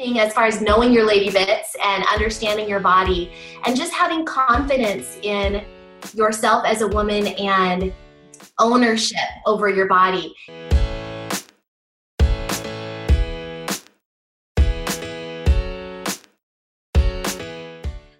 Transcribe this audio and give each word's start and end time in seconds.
thing 0.00 0.18
as 0.18 0.32
far 0.32 0.46
as 0.46 0.62
knowing 0.62 0.92
your 0.94 1.04
lady 1.04 1.30
bits 1.30 1.76
and 1.84 2.02
understanding 2.10 2.66
your 2.66 2.80
body 2.80 3.30
and 3.66 3.76
just 3.76 3.92
having 3.92 4.24
confidence 4.24 5.18
in 5.22 5.62
yourself 6.14 6.64
as 6.64 6.80
a 6.80 6.88
woman 6.88 7.26
and 7.26 7.92
ownership 8.58 9.18
over 9.44 9.68
your 9.68 9.86
body. 9.86 10.34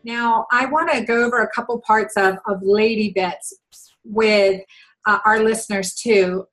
Now, 0.05 0.47
I 0.53 0.67
want 0.67 0.91
to 0.93 1.03
go 1.03 1.25
over 1.25 1.41
a 1.41 1.49
couple 1.49 1.81
parts 1.81 2.15
of, 2.19 2.37
of 2.47 2.59
Lady 2.63 3.11
Bits 3.15 3.55
with 4.05 4.61
uh, 5.07 5.19
our 5.25 5.43
listeners 5.43 5.95
too. 5.95 6.47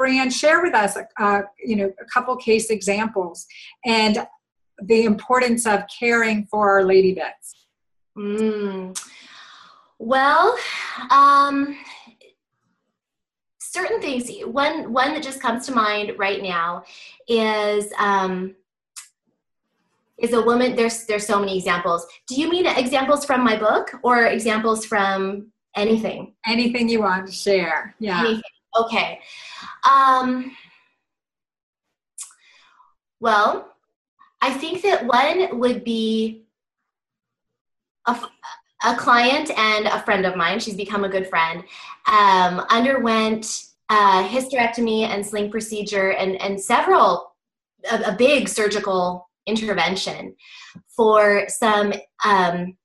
Brianne, 0.00 0.32
share 0.32 0.60
with 0.60 0.74
us, 0.74 0.96
uh, 1.20 1.42
you 1.62 1.76
know, 1.76 1.92
a 2.00 2.04
couple 2.12 2.34
case 2.36 2.70
examples 2.70 3.46
and 3.84 4.26
the 4.82 5.04
importance 5.04 5.66
of 5.66 5.82
caring 5.98 6.46
for 6.46 6.70
our 6.70 6.84
Lady 6.84 7.14
Bits. 7.14 7.66
Mm. 8.16 8.98
Well, 9.98 10.58
um, 11.10 11.76
certain 13.60 14.00
things. 14.00 14.30
One 14.44 14.92
one 14.92 15.14
that 15.14 15.22
just 15.22 15.40
comes 15.40 15.66
to 15.66 15.72
mind 15.72 16.12
right 16.18 16.42
now 16.42 16.84
is 17.28 17.92
um, 17.98 18.54
is 20.22 20.32
a 20.32 20.40
woman 20.40 20.76
there's 20.76 21.04
there's 21.04 21.26
so 21.26 21.38
many 21.38 21.56
examples 21.56 22.06
do 22.28 22.40
you 22.40 22.48
mean 22.48 22.64
examples 22.66 23.24
from 23.24 23.44
my 23.44 23.56
book 23.56 23.90
or 24.02 24.26
examples 24.26 24.86
from 24.86 25.48
anything 25.76 26.32
anything 26.46 26.88
you 26.88 27.00
want 27.00 27.26
to 27.26 27.32
share 27.32 27.94
yeah 27.98 28.20
anything. 28.20 28.42
okay 28.78 29.20
um 29.90 30.52
well 33.20 33.71
i 34.42 34.52
think 34.52 34.82
that 34.82 35.06
one 35.06 35.58
would 35.58 35.82
be 35.84 36.44
a, 38.06 38.16
a 38.84 38.96
client 38.96 39.50
and 39.56 39.86
a 39.86 40.02
friend 40.02 40.26
of 40.26 40.36
mine 40.36 40.60
she's 40.60 40.76
become 40.76 41.04
a 41.04 41.08
good 41.08 41.26
friend 41.28 41.64
um, 42.06 42.60
underwent 42.68 43.64
a 43.90 44.22
hysterectomy 44.22 45.02
and 45.02 45.24
sling 45.24 45.50
procedure 45.50 46.12
and 46.12 46.40
and 46.42 46.60
several 46.60 47.32
a, 47.90 48.12
a 48.12 48.16
big 48.16 48.48
surgical 48.48 49.28
intervention 49.46 50.34
for 50.96 51.44
some 51.48 51.92
um, 52.24 52.76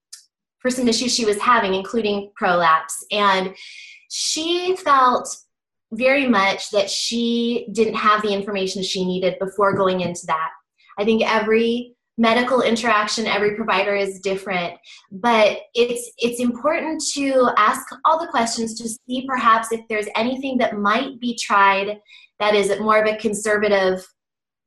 for 0.60 0.72
some 0.72 0.88
issues 0.88 1.14
she 1.14 1.26
was 1.26 1.40
having, 1.40 1.74
including 1.74 2.32
prolapse, 2.36 3.06
and 3.12 3.56
she 4.10 4.76
felt 4.78 5.28
very 5.94 6.28
much 6.28 6.70
that 6.72 6.90
she 6.90 7.68
didn't 7.72 7.96
have 7.96 8.22
the 8.22 8.34
information 8.34 8.84
she 8.84 9.06
needed 9.06 9.40
before 9.40 9.74
going 9.74 10.02
into 10.02 10.26
that. 10.26 10.50
I 10.98 11.06
think 11.06 11.24
every 11.24 11.94
medical 12.20 12.62
interaction 12.62 13.28
every 13.28 13.54
provider 13.56 13.96
is 13.96 14.20
different 14.22 14.74
but 15.12 15.60
it's 15.76 16.12
it's 16.18 16.40
important 16.40 17.00
to 17.14 17.52
ask 17.58 17.86
all 18.06 18.20
the 18.20 18.32
questions 18.32 18.74
to 18.74 18.90
see 18.90 19.24
perhaps 19.28 19.72
if 19.72 19.82
there's 19.88 20.08
anything 20.16 20.58
that 20.58 20.80
might 20.80 21.20
be 21.20 21.38
tried 21.40 22.00
that 22.40 22.56
is 22.56 22.80
more 22.80 22.98
of 23.00 23.08
a 23.08 23.18
conservative 23.18 24.04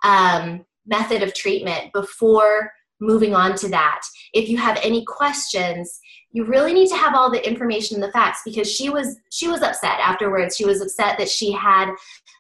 um, 0.05 0.65
method 0.87 1.23
of 1.23 1.35
treatment 1.35 1.93
before 1.93 2.71
moving 3.01 3.35
on 3.35 3.55
to 3.57 3.69
that. 3.69 4.03
If 4.35 4.49
you 4.49 4.59
have 4.59 4.79
any 4.83 5.05
questions, 5.05 5.99
you 6.33 6.45
really 6.45 6.73
need 6.73 6.89
to 6.89 6.97
have 6.97 7.15
all 7.15 7.31
the 7.31 7.47
information 7.47 7.97
and 7.97 8.03
the 8.03 8.13
facts 8.13 8.43
because 8.45 8.71
she 8.71 8.91
was 8.91 9.17
she 9.31 9.49
was 9.49 9.63
upset 9.63 9.99
afterwards. 10.01 10.57
She 10.57 10.67
was 10.67 10.81
upset 10.81 11.19
that 11.19 11.29
she 11.29 11.51
had 11.53 11.91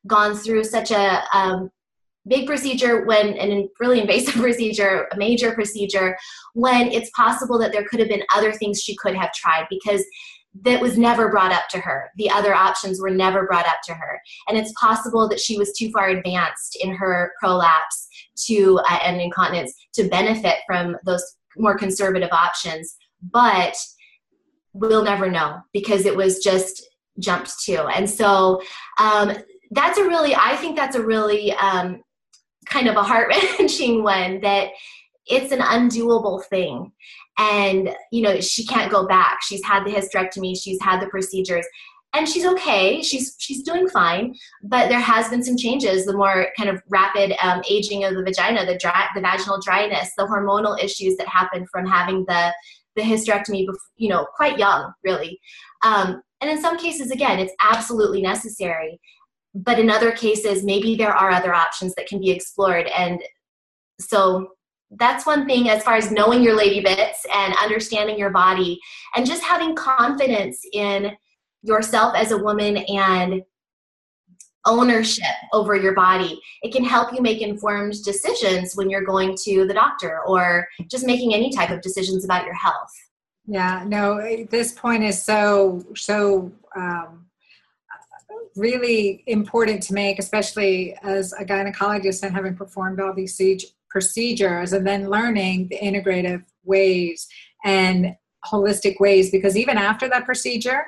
gone 0.06 0.34
through 0.34 0.64
such 0.64 0.90
a 0.90 1.22
um, 1.32 1.70
big 2.28 2.46
procedure 2.46 3.04
when 3.04 3.34
an 3.38 3.68
really 3.80 4.00
invasive 4.00 4.34
procedure, 4.40 5.08
a 5.12 5.16
major 5.16 5.52
procedure, 5.52 6.16
when 6.54 6.90
it's 6.90 7.10
possible 7.16 7.58
that 7.58 7.72
there 7.72 7.84
could 7.84 8.00
have 8.00 8.08
been 8.08 8.24
other 8.34 8.52
things 8.52 8.80
she 8.80 8.96
could 8.96 9.14
have 9.14 9.32
tried 9.32 9.66
because 9.70 10.04
that 10.62 10.80
was 10.80 10.98
never 10.98 11.28
brought 11.28 11.52
up 11.52 11.68
to 11.70 11.78
her. 11.78 12.10
The 12.16 12.30
other 12.30 12.54
options 12.54 13.00
were 13.00 13.10
never 13.10 13.46
brought 13.46 13.68
up 13.68 13.78
to 13.84 13.94
her. 13.94 14.20
And 14.48 14.58
it's 14.58 14.72
possible 14.72 15.28
that 15.28 15.38
she 15.38 15.56
was 15.56 15.72
too 15.72 15.90
far 15.92 16.08
advanced 16.08 16.76
in 16.80 16.92
her 16.94 17.32
prolapse 17.38 18.08
to 18.46 18.80
uh, 18.90 18.98
and 19.04 19.20
incontinence 19.20 19.74
to 19.94 20.08
benefit 20.08 20.56
from 20.66 20.96
those 21.04 21.24
more 21.56 21.78
conservative 21.78 22.30
options. 22.32 22.96
But 23.30 23.76
we'll 24.72 25.04
never 25.04 25.30
know 25.30 25.60
because 25.72 26.04
it 26.04 26.16
was 26.16 26.42
just 26.42 26.84
jumped 27.18 27.62
to. 27.64 27.86
And 27.86 28.08
so 28.08 28.60
um, 28.98 29.36
that's 29.70 29.98
a 29.98 30.04
really, 30.04 30.34
I 30.34 30.56
think 30.56 30.76
that's 30.76 30.96
a 30.96 31.02
really 31.02 31.52
um, 31.52 32.02
kind 32.66 32.88
of 32.88 32.96
a 32.96 33.02
heart 33.02 33.28
wrenching 33.58 34.02
one 34.02 34.40
that 34.40 34.70
it's 35.26 35.52
an 35.52 35.60
undoable 35.60 36.44
thing. 36.44 36.92
And 37.38 37.94
you 38.12 38.22
know 38.22 38.40
she 38.40 38.66
can't 38.66 38.90
go 38.90 39.06
back. 39.06 39.40
She's 39.42 39.64
had 39.64 39.84
the 39.84 39.90
hysterectomy. 39.90 40.60
She's 40.60 40.80
had 40.82 41.00
the 41.00 41.08
procedures. 41.08 41.66
And 42.12 42.28
she's 42.28 42.44
okay. 42.44 43.02
She's 43.02 43.36
she's 43.38 43.62
doing 43.62 43.88
fine. 43.88 44.34
But 44.62 44.88
there 44.88 45.00
has 45.00 45.28
been 45.28 45.42
some 45.42 45.56
changes. 45.56 46.04
The 46.04 46.16
more 46.16 46.48
kind 46.58 46.68
of 46.68 46.82
rapid 46.88 47.32
um, 47.42 47.62
aging 47.70 48.04
of 48.04 48.14
the 48.14 48.22
vagina 48.22 48.66
the 48.66 48.76
dry 48.76 49.06
the 49.14 49.20
vaginal 49.20 49.60
dryness 49.60 50.10
the 50.18 50.26
hormonal 50.26 50.82
issues 50.82 51.16
that 51.16 51.28
happen 51.28 51.66
from 51.72 51.86
having 51.86 52.24
the 52.26 52.52
the 52.96 53.02
hysterectomy 53.02 53.66
you 53.96 54.08
know 54.08 54.26
quite 54.36 54.58
young 54.58 54.92
really. 55.04 55.40
Um, 55.82 56.20
and 56.42 56.50
in 56.50 56.60
some 56.60 56.78
cases 56.78 57.10
again 57.10 57.38
it's 57.38 57.54
absolutely 57.62 58.20
necessary 58.20 59.00
but 59.54 59.78
in 59.78 59.90
other 59.90 60.12
cases 60.12 60.64
maybe 60.64 60.94
there 60.94 61.14
are 61.14 61.30
other 61.30 61.54
options 61.54 61.94
that 61.94 62.06
can 62.06 62.20
be 62.20 62.30
explored 62.30 62.86
and 62.88 63.20
so 63.98 64.48
that's 64.98 65.26
one 65.26 65.46
thing 65.46 65.68
as 65.68 65.82
far 65.82 65.94
as 65.94 66.10
knowing 66.10 66.42
your 66.42 66.56
lady 66.56 66.80
bits 66.80 67.24
and 67.32 67.54
understanding 67.62 68.18
your 68.18 68.30
body 68.30 68.80
and 69.14 69.24
just 69.24 69.42
having 69.42 69.74
confidence 69.74 70.64
in 70.72 71.12
yourself 71.62 72.14
as 72.16 72.32
a 72.32 72.38
woman 72.38 72.78
and 72.78 73.42
ownership 74.66 75.24
over 75.52 75.74
your 75.74 75.94
body. 75.94 76.40
It 76.62 76.72
can 76.72 76.84
help 76.84 77.14
you 77.14 77.22
make 77.22 77.40
informed 77.40 78.02
decisions 78.04 78.74
when 78.74 78.90
you're 78.90 79.04
going 79.04 79.36
to 79.44 79.66
the 79.66 79.74
doctor 79.74 80.20
or 80.26 80.66
just 80.90 81.06
making 81.06 81.34
any 81.34 81.50
type 81.50 81.70
of 81.70 81.80
decisions 81.80 82.24
about 82.24 82.44
your 82.44 82.54
health. 82.54 82.90
Yeah, 83.46 83.84
no, 83.86 84.20
this 84.50 84.72
point 84.72 85.02
is 85.02 85.22
so, 85.22 85.84
so 85.96 86.52
um, 86.76 87.26
really 88.56 89.22
important 89.26 89.82
to 89.84 89.94
make, 89.94 90.18
especially 90.18 90.96
as 91.02 91.32
a 91.32 91.44
gynecologist 91.44 92.22
and 92.22 92.34
having 92.34 92.56
performed 92.56 93.00
all 93.00 93.14
these 93.14 93.36
procedures 93.90 94.72
and 94.72 94.86
then 94.86 95.10
learning 95.10 95.68
the 95.68 95.78
integrative 95.78 96.44
ways 96.64 97.26
and 97.64 98.14
holistic 98.46 98.98
ways 99.00 99.30
because 99.30 99.56
even 99.56 99.76
after 99.76 100.08
that 100.08 100.24
procedure 100.24 100.84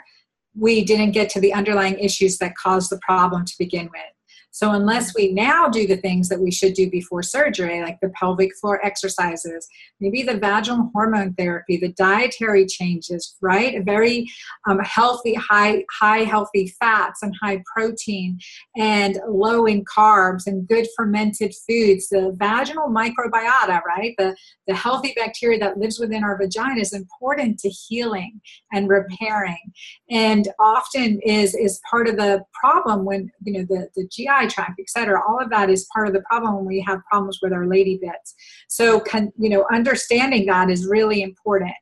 we 0.54 0.84
didn't 0.84 1.12
get 1.12 1.28
to 1.30 1.40
the 1.40 1.52
underlying 1.52 1.98
issues 1.98 2.38
that 2.38 2.54
caused 2.54 2.90
the 2.90 2.98
problem 3.02 3.44
to 3.44 3.54
begin 3.58 3.86
with 3.86 4.11
so, 4.54 4.72
unless 4.72 5.14
we 5.14 5.32
now 5.32 5.66
do 5.66 5.86
the 5.86 5.96
things 5.96 6.28
that 6.28 6.38
we 6.38 6.50
should 6.50 6.74
do 6.74 6.90
before 6.90 7.22
surgery, 7.22 7.80
like 7.80 7.98
the 8.02 8.10
pelvic 8.10 8.54
floor 8.54 8.84
exercises, 8.84 9.66
maybe 9.98 10.22
the 10.22 10.36
vaginal 10.36 10.90
hormone 10.92 11.32
therapy, 11.32 11.78
the 11.78 11.88
dietary 11.92 12.66
changes, 12.66 13.34
right? 13.40 13.74
A 13.74 13.82
very 13.82 14.30
um, 14.68 14.78
healthy, 14.80 15.32
high, 15.32 15.84
high 15.90 16.24
healthy 16.24 16.68
fats 16.78 17.22
and 17.22 17.34
high 17.42 17.62
protein, 17.74 18.38
and 18.76 19.18
low 19.26 19.64
in 19.64 19.86
carbs 19.86 20.46
and 20.46 20.68
good 20.68 20.86
fermented 20.94 21.54
foods. 21.66 22.10
The 22.10 22.36
vaginal 22.38 22.90
microbiota, 22.90 23.82
right? 23.84 24.14
The 24.18 24.36
the 24.66 24.74
healthy 24.74 25.14
bacteria 25.16 25.60
that 25.60 25.78
lives 25.78 25.98
within 25.98 26.24
our 26.24 26.36
vagina 26.36 26.78
is 26.78 26.92
important 26.92 27.58
to 27.60 27.70
healing 27.70 28.42
and 28.70 28.90
repairing, 28.90 29.72
and 30.10 30.48
often 30.58 31.20
is 31.20 31.54
is 31.54 31.80
part 31.90 32.06
of 32.06 32.18
the 32.18 32.44
problem 32.52 33.06
when 33.06 33.30
you 33.42 33.54
know 33.54 33.64
the 33.66 33.88
the 33.96 34.06
GI 34.08 34.41
GI 34.42 34.54
tract, 34.54 34.80
etc. 34.80 35.20
All 35.26 35.40
of 35.40 35.50
that 35.50 35.70
is 35.70 35.86
part 35.94 36.08
of 36.08 36.14
the 36.14 36.22
problem 36.22 36.56
when 36.56 36.64
we 36.64 36.80
have 36.80 37.00
problems 37.10 37.38
with 37.42 37.52
our 37.52 37.66
lady 37.66 37.98
bits. 38.00 38.34
So, 38.68 39.00
can, 39.00 39.32
you 39.38 39.48
know, 39.48 39.66
understanding 39.72 40.46
that 40.46 40.70
is 40.70 40.86
really 40.86 41.22
important. 41.22 41.72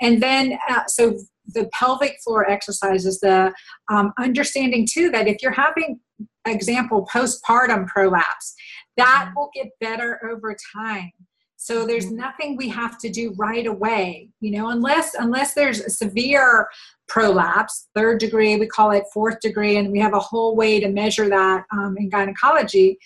And 0.00 0.22
then, 0.22 0.58
uh, 0.68 0.82
so 0.86 1.18
the 1.46 1.68
pelvic 1.72 2.18
floor 2.22 2.48
exercises, 2.48 3.20
the 3.20 3.52
um, 3.90 4.12
understanding 4.18 4.86
too 4.90 5.10
that 5.10 5.26
if 5.26 5.42
you're 5.42 5.52
having, 5.52 6.00
example, 6.46 7.08
postpartum 7.12 7.86
prolapse, 7.86 8.54
that 8.96 9.32
will 9.34 9.50
get 9.54 9.68
better 9.80 10.20
over 10.30 10.56
time. 10.76 11.12
So 11.62 11.86
there's 11.86 12.06
mm-hmm. 12.06 12.16
nothing 12.16 12.56
we 12.56 12.68
have 12.70 12.98
to 12.98 13.08
do 13.08 13.34
right 13.36 13.68
away, 13.68 14.30
you 14.40 14.50
know, 14.50 14.70
unless 14.70 15.14
unless 15.14 15.54
there's 15.54 15.78
a 15.78 15.90
severe 15.90 16.68
prolapse, 17.06 17.86
third 17.94 18.18
degree, 18.18 18.56
we 18.56 18.66
call 18.66 18.90
it 18.90 19.04
fourth 19.14 19.38
degree, 19.38 19.76
and 19.76 19.92
we 19.92 20.00
have 20.00 20.12
a 20.12 20.18
whole 20.18 20.56
way 20.56 20.80
to 20.80 20.88
measure 20.88 21.28
that 21.28 21.64
um, 21.70 21.94
in 21.96 22.08
gynecology. 22.08 22.98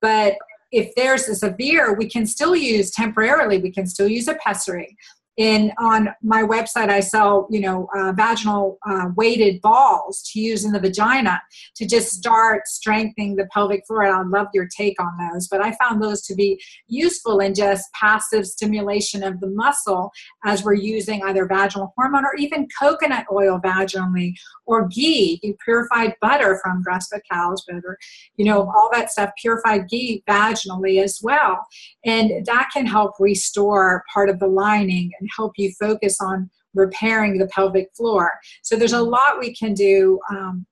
But 0.00 0.34
if 0.72 0.92
there's 0.96 1.28
a 1.28 1.36
severe, 1.36 1.94
we 1.94 2.08
can 2.08 2.26
still 2.26 2.56
use 2.56 2.90
temporarily, 2.90 3.58
we 3.58 3.70
can 3.70 3.86
still 3.86 4.08
use 4.08 4.26
a 4.26 4.34
pessary. 4.34 4.96
In 5.36 5.72
on 5.78 6.08
my 6.22 6.42
website 6.42 6.88
i 6.88 7.00
sell 7.00 7.46
you 7.50 7.60
know 7.60 7.88
uh, 7.96 8.12
vaginal 8.12 8.78
uh, 8.88 9.08
weighted 9.16 9.60
balls 9.62 10.22
to 10.22 10.40
use 10.40 10.64
in 10.64 10.72
the 10.72 10.80
vagina 10.80 11.40
to 11.74 11.86
just 11.86 12.12
start 12.12 12.66
strengthening 12.66 13.36
the 13.36 13.46
pelvic 13.46 13.86
floor. 13.86 14.02
And 14.02 14.14
i 14.14 14.38
love 14.38 14.48
your 14.52 14.68
take 14.68 15.00
on 15.00 15.12
those 15.18 15.48
but 15.48 15.62
i 15.62 15.72
found 15.72 16.02
those 16.02 16.22
to 16.22 16.34
be 16.34 16.60
useful 16.86 17.40
in 17.40 17.54
just 17.54 17.90
passive 17.92 18.46
stimulation 18.46 19.22
of 19.22 19.40
the 19.40 19.48
muscle 19.48 20.10
as 20.44 20.64
we're 20.64 20.74
using 20.74 21.22
either 21.22 21.46
vaginal 21.46 21.92
hormone 21.96 22.24
or 22.24 22.34
even 22.36 22.68
coconut 22.78 23.26
oil 23.32 23.58
vaginally 23.58 24.34
or 24.66 24.88
ghee 24.88 25.40
you 25.42 25.56
purified 25.64 26.14
butter 26.20 26.60
from 26.62 26.82
grass-fed 26.82 27.20
cows 27.30 27.64
butter 27.68 27.96
you 28.36 28.44
know 28.44 28.70
all 28.76 28.90
that 28.92 29.10
stuff 29.10 29.30
purified 29.40 29.88
ghee 29.88 30.22
vaginally 30.28 31.02
as 31.02 31.20
well. 31.22 31.66
And 32.04 32.44
that 32.46 32.70
can 32.72 32.86
help 32.86 33.14
restore 33.18 34.04
part 34.12 34.28
of 34.28 34.38
the 34.38 34.46
lining 34.46 35.12
and 35.22 35.30
help 35.36 35.52
you 35.56 35.72
focus 35.80 36.18
on 36.20 36.50
repairing 36.74 37.38
the 37.38 37.46
pelvic 37.46 37.88
floor. 37.96 38.32
So 38.62 38.76
there's 38.76 38.92
a 38.92 39.02
lot 39.02 39.38
we 39.38 39.54
can 39.54 39.72
do 39.72 40.18
um, 40.30 40.66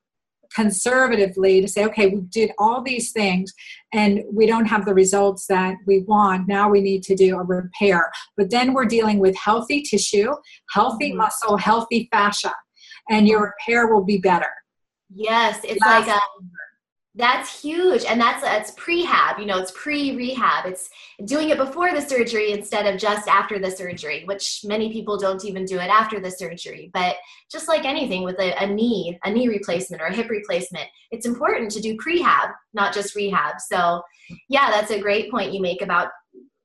conservatively 0.52 1.60
to 1.60 1.68
say, 1.68 1.84
okay, 1.84 2.08
we 2.08 2.22
did 2.22 2.50
all 2.58 2.82
these 2.82 3.12
things 3.12 3.52
and 3.92 4.22
we 4.32 4.46
don't 4.46 4.64
have 4.66 4.84
the 4.84 4.94
results 4.94 5.46
that 5.46 5.76
we 5.86 6.00
want. 6.00 6.48
Now 6.48 6.68
we 6.68 6.80
need 6.80 7.02
to 7.04 7.14
do 7.14 7.38
a 7.38 7.44
repair. 7.44 8.10
But 8.36 8.50
then 8.50 8.74
we're 8.74 8.86
dealing 8.86 9.20
with 9.20 9.36
healthy 9.36 9.82
tissue, 9.82 10.32
healthy 10.72 11.10
mm-hmm. 11.10 11.18
muscle, 11.18 11.56
healthy 11.56 12.08
fascia, 12.10 12.52
and 13.08 13.28
your 13.28 13.54
repair 13.54 13.92
will 13.92 14.04
be 14.04 14.18
better. 14.18 14.50
Yes, 15.12 15.60
it's 15.64 15.80
Last 15.80 16.06
like 16.06 16.16
a 16.16 16.20
that's 17.16 17.60
huge 17.60 18.04
and 18.04 18.20
that's 18.20 18.40
that's 18.40 18.70
prehab 18.76 19.40
you 19.40 19.46
know 19.46 19.58
it's 19.58 19.72
pre-rehab. 19.72 20.64
It's 20.66 20.88
doing 21.24 21.50
it 21.50 21.58
before 21.58 21.92
the 21.92 22.00
surgery 22.00 22.52
instead 22.52 22.86
of 22.86 23.00
just 23.00 23.26
after 23.26 23.58
the 23.58 23.70
surgery 23.70 24.24
which 24.26 24.60
many 24.64 24.92
people 24.92 25.18
don't 25.18 25.44
even 25.44 25.64
do 25.64 25.78
it 25.78 25.88
after 25.88 26.20
the 26.20 26.30
surgery. 26.30 26.88
But 26.94 27.16
just 27.50 27.66
like 27.66 27.84
anything 27.84 28.22
with 28.22 28.38
a, 28.38 28.54
a 28.62 28.66
knee 28.66 29.18
a 29.24 29.30
knee 29.30 29.48
replacement 29.48 30.00
or 30.00 30.06
a 30.06 30.14
hip 30.14 30.30
replacement 30.30 30.86
it's 31.10 31.26
important 31.26 31.72
to 31.72 31.80
do 31.80 31.96
prehab 31.96 32.52
not 32.74 32.94
just 32.94 33.16
rehab. 33.16 33.60
So 33.60 34.02
yeah 34.48 34.70
that's 34.70 34.92
a 34.92 35.00
great 35.00 35.32
point 35.32 35.52
you 35.52 35.60
make 35.60 35.82
about 35.82 36.10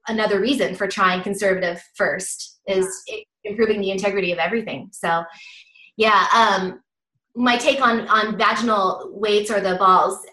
another 0.08 0.40
reason 0.40 0.76
for 0.76 0.88
trying 0.88 1.24
conservative 1.24 1.82
first 1.96 2.60
is 2.68 2.88
improving 3.44 3.82
the 3.82 3.90
integrity 3.90 4.32
of 4.32 4.38
everything. 4.38 4.90
So 4.92 5.24
yeah 5.98 6.28
um 6.36 6.82
my 7.36 7.58
take 7.58 7.82
on 7.82 8.08
on 8.10 8.38
vaginal 8.38 9.10
weights 9.12 9.50
or 9.50 9.60
the 9.60 9.76
balls 9.76 10.24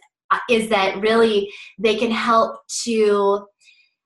is 0.50 0.68
that 0.68 1.00
really 1.00 1.50
they 1.78 1.96
can 1.96 2.10
help 2.10 2.56
to 2.84 3.46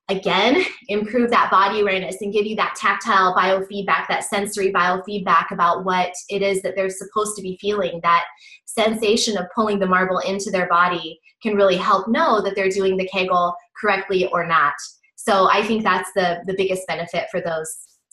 again 0.09 0.65
improve 0.89 1.31
that 1.31 1.51
body 1.51 1.81
awareness 1.81 2.17
and 2.21 2.33
give 2.33 2.47
you 2.47 2.55
that 2.57 2.77
tactile 2.77 3.35
biofeedback 3.35 4.07
that 4.09 4.25
sensory 4.25 4.73
biofeedback 4.73 5.51
about 5.51 5.85
what 5.85 6.13
it 6.29 6.43
is 6.43 6.63
that 6.63 6.75
they're 6.77 6.91
supposed 6.91 7.37
to 7.37 7.43
be 7.43 7.59
feeling. 7.61 8.01
That 8.03 8.25
sensation 8.67 9.37
of 9.37 9.47
pulling 9.55 9.79
the 9.79 9.87
marble 9.87 10.19
into 10.19 10.51
their 10.51 10.69
body 10.69 11.19
can 11.43 11.55
really 11.55 11.77
help 11.77 12.09
know 12.09 12.41
that 12.43 12.55
they're 12.55 12.69
doing 12.69 12.97
the 12.97 13.09
kegel 13.09 13.55
correctly 13.81 14.27
or 14.29 14.47
not. 14.47 14.75
So 15.17 15.49
i 15.51 15.63
think 15.63 15.83
that's 15.83 16.11
the 16.15 16.43
the 16.47 16.55
biggest 16.57 16.87
benefit 16.87 17.27
for 17.31 17.41
those 17.41 17.69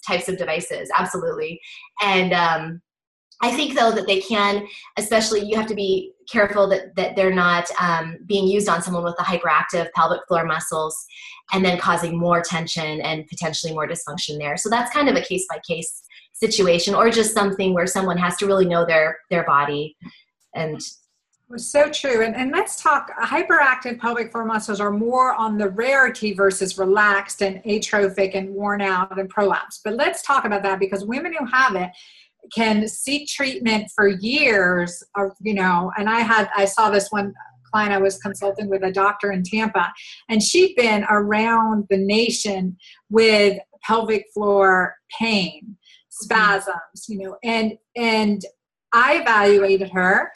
types 0.05 0.27
of 0.27 0.37
devices. 0.37 0.89
Absolutely. 0.97 1.59
And 2.01 2.33
um, 2.33 2.81
I 3.43 3.51
think 3.51 3.77
though 3.77 3.91
that 3.91 4.07
they 4.07 4.21
can, 4.21 4.65
especially 4.97 5.45
you 5.45 5.57
have 5.57 5.67
to 5.67 5.75
be 5.75 6.13
careful 6.31 6.65
that, 6.69 6.95
that 6.95 7.17
they're 7.17 7.33
not 7.33 7.69
um, 7.79 8.17
being 8.25 8.47
used 8.47 8.69
on 8.69 8.81
someone 8.81 9.03
with 9.03 9.17
the 9.17 9.23
hyperactive 9.23 9.91
pelvic 9.91 10.21
floor 10.29 10.45
muscles 10.45 11.05
and 11.51 11.63
then 11.63 11.77
causing 11.77 12.17
more 12.17 12.41
tension 12.41 13.01
and 13.01 13.27
potentially 13.27 13.73
more 13.73 13.85
dysfunction 13.85 14.37
there. 14.37 14.55
So 14.55 14.69
that's 14.69 14.93
kind 14.93 15.09
of 15.09 15.17
a 15.17 15.21
case 15.21 15.45
by 15.49 15.59
case 15.67 16.03
situation 16.31 16.95
or 16.95 17.09
just 17.09 17.33
something 17.33 17.73
where 17.73 17.85
someone 17.85 18.17
has 18.17 18.37
to 18.37 18.47
really 18.47 18.65
know 18.65 18.85
their 18.85 19.17
their 19.29 19.43
body 19.43 19.95
and 20.55 20.81
so 21.57 21.89
true. 21.89 22.23
And, 22.25 22.35
and 22.35 22.51
let's 22.51 22.81
talk 22.81 23.11
hyperactive 23.21 23.99
pelvic 23.99 24.31
floor 24.31 24.45
muscles 24.45 24.79
are 24.79 24.89
more 24.89 25.35
on 25.35 25.57
the 25.57 25.69
rarity 25.69 26.33
versus 26.33 26.77
relaxed 26.77 27.41
and 27.41 27.61
atrophic 27.65 28.35
and 28.35 28.49
worn 28.49 28.81
out 28.81 29.19
and 29.19 29.29
prolapse. 29.29 29.81
But 29.83 29.95
let's 29.95 30.23
talk 30.23 30.45
about 30.45 30.63
that 30.63 30.79
because 30.79 31.05
women 31.05 31.33
who 31.37 31.45
have 31.45 31.75
it, 31.75 31.91
can 32.53 32.87
seek 32.87 33.27
treatment 33.27 33.89
for 33.95 34.07
years 34.07 35.03
or 35.15 35.35
you 35.41 35.53
know 35.53 35.91
and 35.97 36.09
i 36.09 36.19
had 36.19 36.49
i 36.55 36.65
saw 36.65 36.89
this 36.89 37.07
one 37.09 37.33
client 37.71 37.93
i 37.93 37.97
was 37.97 38.17
consulting 38.19 38.69
with 38.69 38.83
a 38.83 38.91
doctor 38.91 39.31
in 39.31 39.43
tampa 39.43 39.91
and 40.29 40.41
she'd 40.41 40.75
been 40.75 41.05
around 41.09 41.85
the 41.89 41.97
nation 41.97 42.75
with 43.09 43.57
pelvic 43.83 44.25
floor 44.33 44.95
pain 45.19 45.75
spasms 46.09 47.05
you 47.07 47.17
know 47.17 47.37
and 47.43 47.73
and 47.95 48.45
i 48.93 49.19
evaluated 49.21 49.89
her 49.89 50.31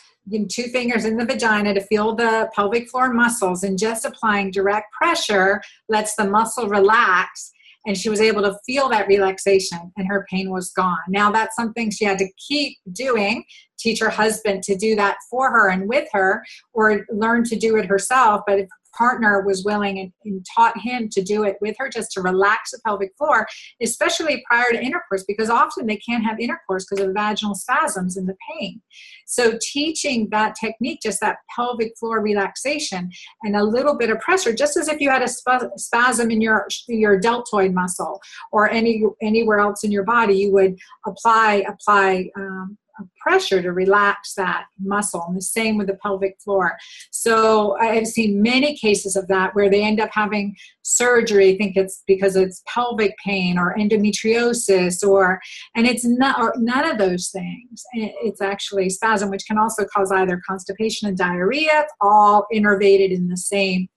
two 0.50 0.64
fingers 0.64 1.06
in 1.06 1.16
the 1.16 1.26
vagina 1.26 1.74
to 1.74 1.82
feel 1.82 2.16
the 2.16 2.50
pelvic 2.54 2.90
floor 2.90 3.14
muscles 3.14 3.64
and 3.64 3.78
just 3.78 4.04
applying 4.04 4.52
direct 4.52 4.92
pressure 4.92 5.62
lets 5.88 6.16
the 6.16 6.26
muscle 6.26 6.68
relax 6.68 7.52
and 7.88 7.98
she 7.98 8.10
was 8.10 8.22
able 8.22 8.42
to 8.44 8.56
feel 8.66 8.90
that 8.90 9.08
relaxation 9.08 9.92
and 9.98 10.08
her 10.08 10.28
pain 10.30 10.52
was 10.52 10.72
gone. 10.72 10.98
Now 11.08 11.32
that's 11.32 11.56
something 11.56 11.90
she 11.90 12.06
had 12.06 12.20
to 12.20 12.28
keep 12.38 12.78
doing, 12.92 13.46
teach 13.80 14.00
her 14.02 14.10
husband 14.10 14.62
to 14.64 14.76
do 14.76 14.96
that 14.98 15.18
for 15.32 15.50
her 15.50 15.70
and 15.70 15.88
with 15.88 16.08
her, 16.12 16.44
or 16.74 17.06
learn 17.10 17.46
to 17.46 17.56
do 17.56 17.78
it 17.78 17.86
herself. 17.86 18.42
But 18.46 18.60
if 18.60 18.68
partner 18.96 19.42
was 19.42 19.64
willing 19.64 20.00
and, 20.00 20.12
and, 20.26 20.46
taught 20.56 20.78
him 20.80 21.10
to 21.10 21.22
do 21.22 21.44
it 21.44 21.58
with 21.62 21.76
her 21.80 21.90
just 21.90 22.12
to 22.12 22.22
relax 22.22 22.72
the 22.72 22.80
pelvic 22.86 23.12
floor, 23.18 23.48
especially 23.82 24.44
prior 24.50 24.72
to 24.72 24.82
intercourse, 24.82 25.24
because 25.28 25.50
often 25.50 25.86
they 25.86 25.98
can't 25.98 26.24
have 26.24 26.40
intercourse 26.40 26.86
because 26.90 27.06
of 27.06 27.14
vaginal 27.14 27.56
spasms 27.56 28.18
and 28.18 28.28
the 28.28 28.36
pain. 28.50 28.82
So, 29.26 29.58
teaching 29.62 30.30
that 30.32 30.56
technique, 30.56 31.00
just 31.02 31.20
that 31.22 31.38
pelvic 31.54 31.98
floor 31.98 32.22
relaxation 32.22 33.12
and 33.44 33.56
a 33.56 33.64
little 33.64 33.98
bit 33.98 34.10
of 34.10 34.20
pressure, 34.20 34.54
just 34.54 34.78
as 34.78 34.88
if 34.88 35.02
you 35.02 35.10
had 35.10 35.22
a 35.22 35.28
spasm 35.28 36.32
in 36.32 36.42
your 36.42 36.68
your 36.88 37.20
deltoid 37.20 37.74
muscle 37.74 38.22
or 38.52 38.70
any 38.70 39.04
anywhere 39.22 39.60
else 39.60 39.84
in 39.84 39.92
your 39.92 40.04
body, 40.04 40.36
you 40.36 40.52
would 40.52 40.78
apply 41.06 41.66
apply. 41.68 42.30
Um, 42.38 42.78
pressure 43.20 43.62
to 43.62 43.72
relax 43.72 44.34
that 44.36 44.66
muscle. 44.80 45.24
And 45.28 45.38
the 45.38 45.42
same 45.42 45.78
with 45.78 45.88
the 45.88 45.96
pelvic 45.96 46.38
floor. 46.44 46.78
So 47.12 47.78
I've 47.78 48.08
seen 48.08 48.42
many 48.42 48.78
cases 48.78 49.16
of 49.16 49.28
that 49.28 49.56
where 49.56 49.70
they 49.70 49.84
end 49.84 50.00
up 50.00 50.10
having 50.14 50.56
surgery. 50.84 51.58
Think 51.58 51.76
it's 51.76 52.04
because 52.08 52.36
it's 52.36 52.64
pelvic 52.68 53.16
pain 53.24 53.58
or 53.58 53.76
endometriosis 53.78 55.08
or, 55.08 55.40
and 55.76 55.88
it's 55.88 56.06
not, 56.06 56.40
or 56.40 56.54
none 56.58 56.90
of 56.90 56.98
those 56.98 57.30
things. 57.30 57.84
It's 57.94 58.42
actually 58.42 58.90
spasm, 58.90 59.30
which 59.30 59.46
can 59.48 59.58
also 59.58 59.86
cause 59.86 60.12
either 60.12 60.42
constipation 60.48 61.08
and 61.08 61.18
diarrhea, 61.18 61.86
all 62.02 62.46
innervated 62.54 63.12
in 63.12 63.28
the 63.28 63.38
same 63.38 63.88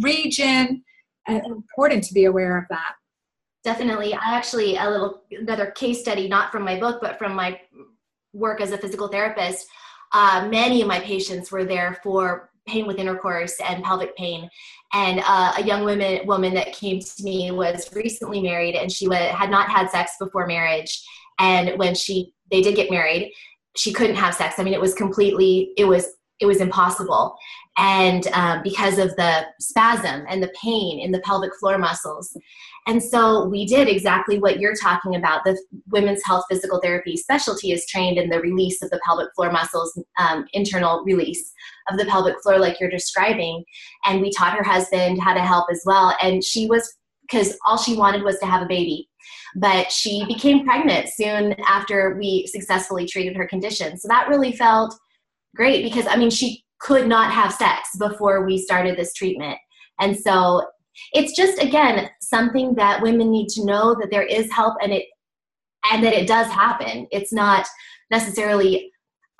region. 0.00 0.82
And 1.26 1.44
important 1.46 2.04
to 2.04 2.14
be 2.14 2.24
aware 2.24 2.58
of 2.58 2.64
that 2.70 2.94
definitely 3.62 4.14
i 4.14 4.34
actually 4.34 4.76
a 4.76 4.88
little 4.88 5.22
another 5.30 5.70
case 5.72 6.00
study 6.00 6.28
not 6.28 6.50
from 6.50 6.62
my 6.62 6.78
book 6.78 7.00
but 7.00 7.18
from 7.18 7.34
my 7.34 7.60
work 8.32 8.60
as 8.60 8.72
a 8.72 8.78
physical 8.78 9.08
therapist, 9.08 9.66
uh, 10.12 10.46
many 10.50 10.82
of 10.82 10.88
my 10.88 11.00
patients 11.00 11.50
were 11.52 11.64
there 11.64 11.98
for 12.02 12.50
pain 12.66 12.86
with 12.86 12.98
intercourse 12.98 13.58
and 13.60 13.82
pelvic 13.82 14.16
pain. 14.16 14.48
And 14.92 15.20
uh, 15.26 15.54
a 15.58 15.62
young 15.62 15.84
woman 15.84 16.26
woman 16.26 16.54
that 16.54 16.72
came 16.72 17.00
to 17.00 17.22
me 17.22 17.50
was 17.50 17.88
recently 17.94 18.40
married, 18.40 18.74
and 18.74 18.90
she 18.90 19.06
w- 19.06 19.30
had 19.32 19.50
not 19.50 19.68
had 19.68 19.90
sex 19.90 20.12
before 20.18 20.46
marriage. 20.46 21.02
And 21.38 21.78
when 21.78 21.94
she 21.94 22.32
they 22.50 22.60
did 22.60 22.74
get 22.74 22.90
married, 22.90 23.32
she 23.76 23.92
couldn't 23.92 24.16
have 24.16 24.34
sex. 24.34 24.58
I 24.58 24.64
mean, 24.64 24.74
it 24.74 24.80
was 24.80 24.94
completely 24.94 25.72
it 25.76 25.84
was 25.84 26.08
it 26.40 26.46
was 26.46 26.60
impossible. 26.60 27.36
And 27.80 28.26
um, 28.34 28.62
because 28.62 28.98
of 28.98 29.16
the 29.16 29.46
spasm 29.58 30.26
and 30.28 30.42
the 30.42 30.52
pain 30.62 31.00
in 31.00 31.12
the 31.12 31.20
pelvic 31.20 31.52
floor 31.58 31.78
muscles. 31.78 32.36
And 32.86 33.02
so 33.02 33.46
we 33.46 33.64
did 33.64 33.88
exactly 33.88 34.38
what 34.38 34.60
you're 34.60 34.74
talking 34.74 35.14
about. 35.14 35.44
The 35.44 35.58
women's 35.90 36.22
health 36.22 36.44
physical 36.50 36.78
therapy 36.82 37.16
specialty 37.16 37.72
is 37.72 37.86
trained 37.86 38.18
in 38.18 38.28
the 38.28 38.38
release 38.40 38.82
of 38.82 38.90
the 38.90 39.00
pelvic 39.02 39.28
floor 39.34 39.50
muscles, 39.50 39.98
um, 40.18 40.44
internal 40.52 41.02
release 41.04 41.52
of 41.90 41.96
the 41.96 42.04
pelvic 42.04 42.36
floor, 42.42 42.58
like 42.58 42.78
you're 42.80 42.90
describing. 42.90 43.64
And 44.04 44.20
we 44.20 44.30
taught 44.30 44.56
her 44.58 44.62
husband 44.62 45.18
how 45.18 45.32
to 45.32 45.40
help 45.40 45.68
as 45.70 45.82
well. 45.86 46.14
And 46.22 46.44
she 46.44 46.66
was, 46.66 46.96
because 47.22 47.56
all 47.66 47.78
she 47.78 47.96
wanted 47.96 48.22
was 48.22 48.38
to 48.40 48.46
have 48.46 48.60
a 48.60 48.68
baby. 48.68 49.08
But 49.56 49.90
she 49.90 50.26
became 50.26 50.66
pregnant 50.66 51.08
soon 51.08 51.54
after 51.66 52.16
we 52.18 52.46
successfully 52.46 53.06
treated 53.06 53.36
her 53.36 53.48
condition. 53.48 53.96
So 53.96 54.06
that 54.08 54.28
really 54.28 54.52
felt 54.52 54.94
great 55.56 55.82
because, 55.82 56.06
I 56.06 56.16
mean, 56.16 56.30
she 56.30 56.62
could 56.80 57.06
not 57.06 57.32
have 57.32 57.52
sex 57.52 57.90
before 57.98 58.44
we 58.44 58.58
started 58.58 58.96
this 58.96 59.14
treatment. 59.14 59.58
And 60.00 60.16
so 60.18 60.62
it's 61.12 61.36
just 61.36 61.62
again 61.62 62.10
something 62.20 62.74
that 62.74 63.00
women 63.00 63.30
need 63.30 63.48
to 63.48 63.64
know 63.64 63.94
that 63.94 64.10
there 64.10 64.24
is 64.24 64.50
help 64.52 64.74
and 64.82 64.92
it 64.92 65.04
and 65.90 66.04
that 66.04 66.12
it 66.12 66.26
does 66.26 66.48
happen 66.48 67.06
it's 67.10 67.32
not 67.32 67.64
necessarily 68.10 68.90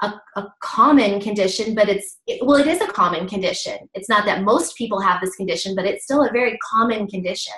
a, 0.00 0.12
a 0.36 0.46
common 0.62 1.20
condition 1.20 1.74
but 1.74 1.88
it's 1.88 2.18
it, 2.26 2.40
well 2.46 2.56
it 2.56 2.68
is 2.68 2.80
a 2.80 2.86
common 2.86 3.28
condition 3.28 3.76
it's 3.94 4.08
not 4.08 4.24
that 4.24 4.44
most 4.44 4.76
people 4.76 5.00
have 5.00 5.20
this 5.20 5.34
condition 5.34 5.74
but 5.74 5.84
it's 5.84 6.04
still 6.04 6.24
a 6.24 6.32
very 6.32 6.56
common 6.72 7.06
condition 7.08 7.52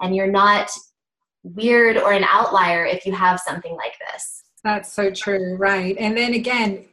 and 0.00 0.14
you're 0.14 0.30
not 0.30 0.70
weird 1.42 1.96
or 1.96 2.12
an 2.12 2.24
outlier 2.24 2.84
if 2.84 3.04
you 3.06 3.12
have 3.12 3.40
something 3.40 3.74
like 3.76 3.94
this. 4.12 4.42
That's 4.64 4.92
so 4.92 5.10
true, 5.10 5.56
right? 5.56 5.96
And 5.98 6.16
then 6.16 6.34
again, 6.34 6.84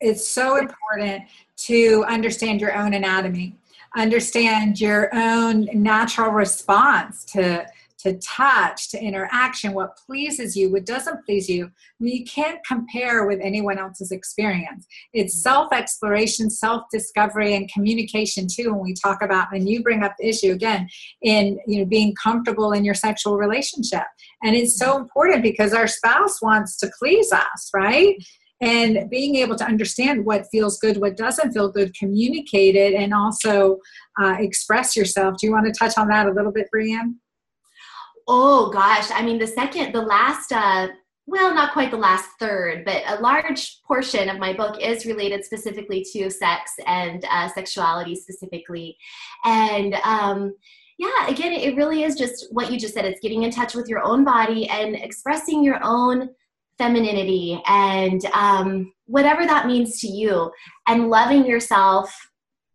it's 0.00 0.26
so 0.26 0.56
important 0.56 1.24
to 1.56 2.04
understand 2.08 2.60
your 2.60 2.76
own 2.76 2.94
anatomy, 2.94 3.56
understand 3.96 4.80
your 4.80 5.14
own 5.14 5.68
natural 5.72 6.30
response 6.30 7.24
to 7.24 7.66
to 7.98 8.18
touch, 8.18 8.90
to 8.90 9.02
interaction, 9.02 9.72
what 9.72 9.96
pleases 10.06 10.56
you, 10.56 10.70
what 10.70 10.86
doesn't 10.86 11.24
please 11.24 11.48
you. 11.48 11.70
Mean, 11.98 12.16
you 12.16 12.24
can't 12.24 12.60
compare 12.64 13.26
with 13.26 13.40
anyone 13.42 13.78
else's 13.78 14.12
experience. 14.12 14.86
It's 15.12 15.42
self 15.42 15.72
exploration, 15.72 16.50
self 16.50 16.84
discovery, 16.92 17.54
and 17.54 17.70
communication 17.72 18.46
too. 18.48 18.72
When 18.72 18.82
we 18.82 18.94
talk 18.94 19.22
about, 19.22 19.48
and 19.52 19.68
you 19.68 19.82
bring 19.82 20.02
up 20.02 20.14
the 20.18 20.28
issue 20.28 20.52
again 20.52 20.88
in 21.22 21.58
you 21.66 21.80
know 21.80 21.86
being 21.86 22.14
comfortable 22.22 22.72
in 22.72 22.84
your 22.84 22.94
sexual 22.94 23.36
relationship, 23.38 24.04
and 24.42 24.54
it's 24.54 24.78
so 24.78 24.96
important 24.98 25.42
because 25.42 25.72
our 25.72 25.88
spouse 25.88 26.40
wants 26.40 26.76
to 26.78 26.90
please 26.98 27.32
us, 27.32 27.70
right? 27.74 28.16
And 28.60 29.10
being 29.10 29.34
able 29.36 29.56
to 29.56 29.64
understand 29.64 30.24
what 30.24 30.46
feels 30.50 30.78
good 30.78 30.96
what 30.96 31.16
doesn't 31.16 31.52
feel 31.52 31.70
good 31.70 31.94
communicate 31.94 32.74
it 32.74 32.94
and 32.94 33.12
also 33.12 33.78
uh, 34.20 34.36
express 34.38 34.96
yourself. 34.96 35.36
Do 35.38 35.46
you 35.46 35.52
want 35.52 35.66
to 35.66 35.78
touch 35.78 35.98
on 35.98 36.08
that 36.08 36.26
a 36.26 36.32
little 36.32 36.52
bit 36.52 36.68
Brianne 36.74 37.16
Oh 38.28 38.70
gosh, 38.70 39.10
I 39.12 39.22
mean 39.22 39.38
the 39.38 39.46
second, 39.46 39.92
the 39.92 40.02
last, 40.02 40.50
uh, 40.50 40.88
well, 41.26 41.54
not 41.54 41.72
quite 41.72 41.92
the 41.92 41.96
last 41.96 42.28
third, 42.40 42.84
but 42.84 43.02
a 43.06 43.20
large 43.20 43.80
portion 43.82 44.28
of 44.28 44.38
my 44.38 44.52
book 44.52 44.80
is 44.80 45.06
related 45.06 45.44
specifically 45.44 46.04
to 46.12 46.28
sex 46.28 46.72
and 46.86 47.24
uh, 47.30 47.48
sexuality 47.48 48.16
specifically, 48.16 48.96
and 49.44 49.94
um, 50.02 50.54
yeah, 50.98 51.28
again, 51.28 51.52
it 51.52 51.76
really 51.76 52.02
is 52.02 52.16
just 52.16 52.46
what 52.50 52.72
you 52.72 52.78
just 52.78 52.94
said. 52.94 53.04
It's 53.04 53.20
getting 53.20 53.44
in 53.44 53.50
touch 53.52 53.74
with 53.74 53.88
your 53.88 54.02
own 54.02 54.24
body 54.24 54.68
and 54.68 54.96
expressing 54.96 55.62
your 55.62 55.78
own 55.82 56.30
femininity 56.78 57.62
and 57.66 58.24
um, 58.26 58.92
whatever 59.06 59.46
that 59.46 59.66
means 59.66 60.00
to 60.00 60.08
you, 60.08 60.50
and 60.86 61.08
loving 61.08 61.46
yourself 61.46 62.14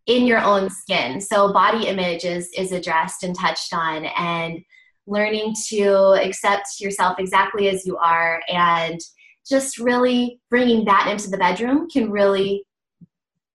in 0.06 0.26
your 0.26 0.40
own 0.40 0.68
skin. 0.68 1.20
So 1.20 1.52
body 1.52 1.86
image 1.86 2.24
is 2.24 2.50
is 2.56 2.72
addressed 2.72 3.22
and 3.22 3.36
touched 3.36 3.72
on, 3.72 4.06
and 4.18 4.60
learning 5.06 5.54
to 5.68 6.12
accept 6.22 6.80
yourself 6.80 7.18
exactly 7.18 7.68
as 7.68 7.84
you 7.86 7.96
are 7.96 8.40
and 8.48 9.00
just 9.48 9.78
really 9.78 10.40
bringing 10.48 10.84
that 10.84 11.08
into 11.10 11.28
the 11.28 11.36
bedroom 11.36 11.88
can 11.90 12.10
really 12.10 12.64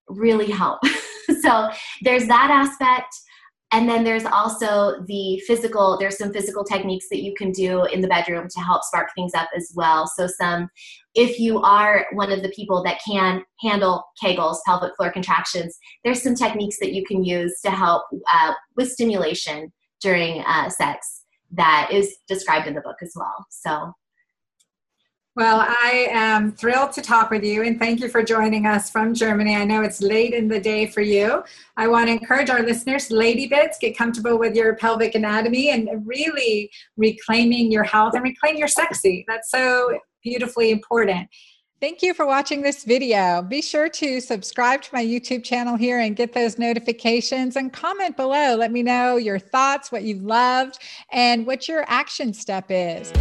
really 0.10 0.52
help 0.52 0.80
so 1.42 1.70
there's 2.02 2.28
that 2.28 2.50
aspect 2.52 3.16
and 3.72 3.90
then 3.90 4.04
there's 4.04 4.26
also 4.26 5.04
the 5.08 5.42
physical 5.46 5.98
there's 6.00 6.18
some 6.18 6.32
physical 6.32 6.64
techniques 6.64 7.08
that 7.10 7.22
you 7.22 7.34
can 7.36 7.52
do 7.52 7.84
in 7.86 8.02
the 8.02 8.08
bedroom 8.08 8.48
to 8.50 8.60
help 8.62 8.84
spark 8.84 9.10
things 9.16 9.34
up 9.34 9.50
as 9.56 9.72
well 9.76 10.08
so 10.08 10.28
some 10.28 10.70
if 11.16 11.40
you 11.40 11.60
are 11.62 12.06
one 12.14 12.32
of 12.32 12.42
the 12.42 12.50
people 12.50 12.84
that 12.84 13.00
can 13.06 13.44
handle 13.62 14.06
kegels 14.24 14.58
pelvic 14.66 14.96
floor 14.96 15.12
contractions 15.12 15.78
there's 16.04 16.22
some 16.22 16.36
techniques 16.36 16.80
that 16.80 16.94
you 16.94 17.06
can 17.06 17.24
use 17.24 17.60
to 17.62 17.70
help 17.70 18.04
uh, 18.34 18.54
with 18.76 18.92
stimulation 18.92 19.72
during 20.02 20.42
uh, 20.46 20.70
sex 20.70 21.24
that 21.52 21.90
is 21.92 22.18
described 22.28 22.68
in 22.68 22.74
the 22.74 22.82
book 22.82 22.98
as 23.02 23.14
well. 23.16 23.46
So 23.50 23.94
well, 25.38 25.64
I 25.68 26.08
am 26.10 26.52
thrilled 26.52 26.94
to 26.94 27.02
talk 27.04 27.30
with 27.30 27.44
you 27.44 27.62
and 27.62 27.78
thank 27.78 28.00
you 28.00 28.10
for 28.10 28.24
joining 28.24 28.66
us 28.66 28.90
from 28.90 29.14
Germany. 29.14 29.56
I 29.56 29.66
know 29.66 29.84
it's 29.84 30.02
late 30.02 30.34
in 30.34 30.48
the 30.48 30.60
day 30.60 30.88
for 30.88 31.02
you. 31.02 31.44
I 31.78 31.88
want 31.88 32.08
to 32.08 32.14
encourage 32.14 32.50
our 32.50 32.64
listeners, 32.64 33.12
lady 33.12 33.46
bits, 33.46 33.78
get 33.78 33.96
comfortable 33.96 34.40
with 34.40 34.56
your 34.56 34.76
pelvic 34.78 35.14
anatomy 35.14 35.70
and 35.70 36.08
really 36.08 36.72
reclaiming 36.98 37.72
your 37.72 37.84
health 37.84 38.16
and 38.16 38.24
reclaim 38.24 38.58
your 38.58 38.68
sexy. 38.68 39.26
That's 39.28 39.52
so 39.52 40.00
beautifully 40.24 40.72
important. 40.72 41.30
Thank 41.80 42.02
you 42.02 42.16
for 42.16 42.26
watching 42.26 42.64
this 42.64 42.84
video. 42.84 43.44
Be 43.44 43.62
sure 43.62 43.90
to 43.90 44.20
subscribe 44.20 44.82
to 44.82 44.90
my 44.92 45.06
YouTube 45.06 45.44
channel 45.44 45.76
here 45.76 46.00
and 46.00 46.16
get 46.16 46.34
those 46.34 46.58
notifications 46.58 47.58
and 47.58 47.72
comment 47.72 48.18
below. 48.18 48.56
Let 48.56 48.72
me 48.72 48.82
know 48.82 49.18
your 49.18 49.38
thoughts, 49.38 49.92
what 49.92 50.02
you 50.02 50.16
loved, 50.16 50.80
and 51.12 51.46
what 51.46 51.68
your 51.68 51.86
action 51.88 52.34
step 52.34 52.66
is. 52.70 53.14